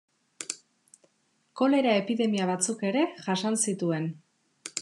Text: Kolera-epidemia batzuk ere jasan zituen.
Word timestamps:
Kolera-epidemia 1.61 2.49
batzuk 2.53 2.83
ere 2.93 3.07
jasan 3.29 3.63
zituen. 3.67 4.13